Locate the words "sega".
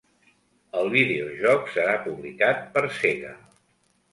3.03-3.37